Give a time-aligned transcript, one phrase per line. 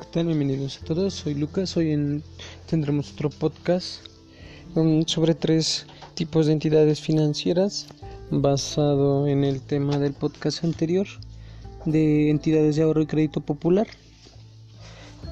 [0.00, 0.26] ¿qué tal?
[0.26, 1.14] Bienvenidos a todos.
[1.14, 1.76] Soy Lucas.
[1.76, 2.24] Hoy en,
[2.66, 4.04] tendremos otro podcast
[5.06, 7.86] sobre tres tipos de entidades financieras
[8.28, 11.06] basado en el tema del podcast anterior
[11.84, 13.86] de entidades de ahorro y crédito popular.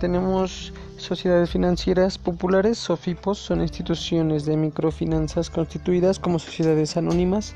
[0.00, 7.54] Tenemos sociedades financieras populares, SOFIPOS, son instituciones de microfinanzas constituidas como sociedades anónimas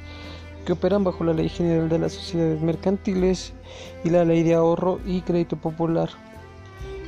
[0.65, 3.53] que operan bajo la Ley General de las Sociedades Mercantiles
[4.03, 6.11] y la Ley de Ahorro y Crédito Popular.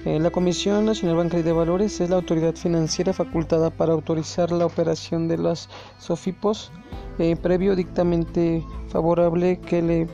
[0.09, 4.65] Eh, la Comisión Nacional Bancaria de Valores es la autoridad financiera facultada para autorizar la
[4.65, 6.73] operación de las SOFIPOS
[7.19, 10.07] eh, previo dictamente favorable que le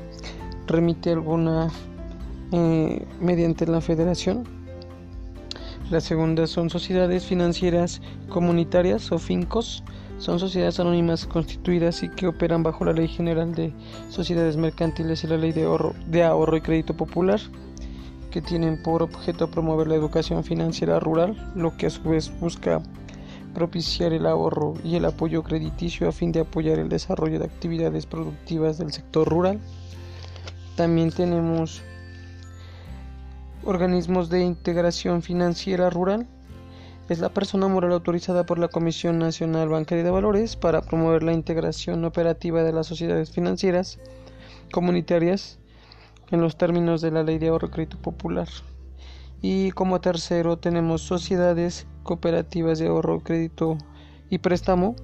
[0.66, 1.70] remite alguna
[2.50, 4.42] eh, mediante la Federación.
[5.92, 9.84] La segunda son sociedades financieras comunitarias o FINCOS
[10.18, 13.72] son sociedades anónimas constituidas y que operan bajo la Ley General de
[14.08, 17.40] Sociedades Mercantiles y la Ley de Ahorro, de ahorro y Crédito Popular,
[18.34, 22.82] que tienen por objeto promover la educación financiera rural, lo que a su vez busca
[23.54, 28.06] propiciar el ahorro y el apoyo crediticio a fin de apoyar el desarrollo de actividades
[28.06, 29.60] productivas del sector rural.
[30.74, 31.80] También tenemos
[33.62, 36.26] organismos de integración financiera rural,
[37.08, 41.34] es la persona moral autorizada por la Comisión Nacional Bancaria de Valores para promover la
[41.34, 44.00] integración operativa de las sociedades financieras
[44.72, 45.60] comunitarias
[46.30, 48.48] en los términos de la Ley de Ahorro y Crédito Popular.
[49.42, 53.76] Y como tercero tenemos sociedades cooperativas de ahorro, crédito
[54.30, 54.96] y préstamo.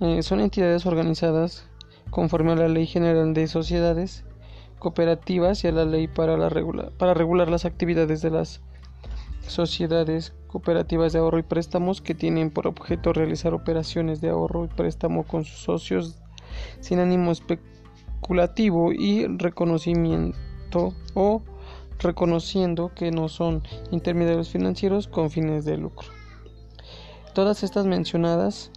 [0.00, 1.68] Eh, son entidades organizadas
[2.10, 4.24] conforme a la Ley General de Sociedades
[4.78, 6.50] Cooperativas y a la Ley para, la
[6.98, 8.60] para regular las actividades de las
[9.46, 14.68] sociedades cooperativas de ahorro y préstamos que tienen por objeto realizar operaciones de ahorro y
[14.68, 16.16] préstamo con sus socios
[16.80, 17.32] sin ánimo
[18.26, 21.42] especulativo y reconocimiento o
[22.00, 26.08] reconociendo que no son intermediarios financieros con fines de lucro.
[27.34, 28.72] Todas estas mencionadas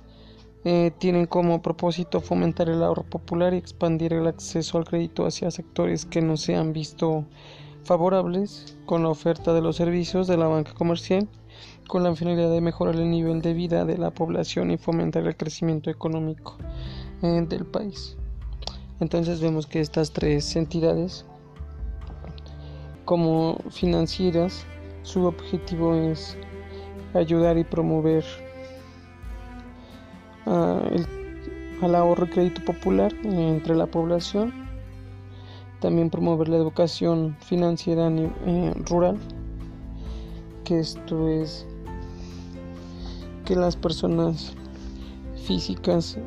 [0.65, 5.49] eh, tienen como propósito fomentar el ahorro popular y expandir el acceso al crédito hacia
[5.49, 7.25] sectores que no se han visto
[7.83, 11.27] favorables con la oferta de los servicios de la banca comercial
[11.87, 15.35] con la finalidad de mejorar el nivel de vida de la población y fomentar el
[15.35, 16.55] crecimiento económico
[17.23, 18.18] eh, del país.
[18.99, 21.25] Entonces vemos que estas tres entidades
[23.05, 24.65] como financieras
[25.03, 26.37] su objetivo es
[27.13, 28.23] ayudar y promover
[30.45, 31.07] uh, el,
[31.81, 34.69] al ahorro y crédito popular entre la población
[35.79, 39.17] también promover la educación financiera eh, rural,
[40.63, 41.65] que esto es
[43.45, 44.53] que las personas
[45.45, 46.17] físicas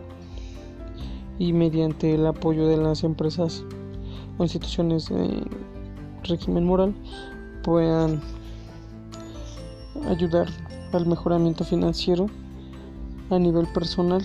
[1.39, 3.65] y mediante el apoyo de las empresas
[4.39, 5.45] o instituciones de
[6.25, 6.95] régimen moral
[7.63, 8.21] puedan
[10.09, 10.49] ayudar
[10.93, 12.27] al mejoramiento financiero
[13.31, 14.23] a nivel personal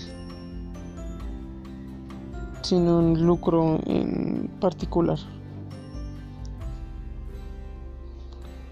[2.62, 5.18] sin un lucro en particular.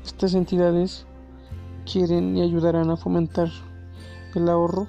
[0.04, 1.06] Estas entidades
[1.91, 3.48] quieren y ayudarán a fomentar
[4.34, 4.86] el ahorro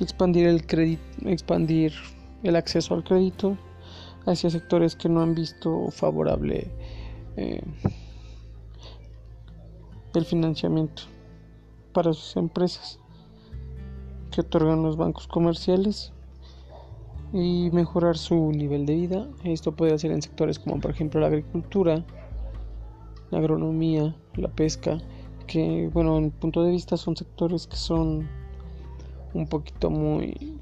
[0.00, 1.92] y expandir el crédito, expandir
[2.42, 3.56] el acceso al crédito
[4.26, 6.70] hacia sectores que no han visto favorable
[7.36, 7.62] eh,
[10.14, 11.02] el financiamiento
[11.92, 12.98] para sus empresas
[14.30, 16.12] que otorgan los bancos comerciales
[17.32, 19.28] y mejorar su nivel de vida.
[19.44, 22.04] Esto puede hacer en sectores como por ejemplo la agricultura,
[23.30, 24.98] la agronomía, la pesca,
[25.46, 28.28] que bueno, en punto de vista son sectores que son
[29.34, 30.58] un poquito muy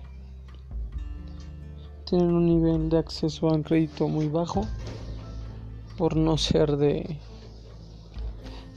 [2.11, 4.67] tienen un nivel de acceso al crédito muy bajo
[5.97, 7.19] por no ser de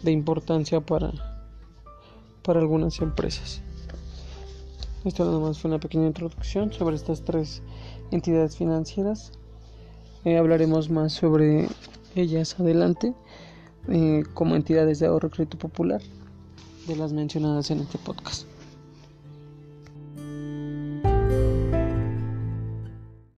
[0.04, 1.12] de importancia para
[2.44, 3.62] para algunas empresas.
[5.04, 7.64] Esto nada más fue una pequeña introducción sobre estas tres
[8.12, 9.32] entidades financieras.
[10.26, 11.68] Eh, hablaremos más sobre
[12.16, 13.16] ellas adelante
[13.88, 16.02] eh, como entidades de ahorro crédito popular
[16.88, 18.53] de las mencionadas en este podcast.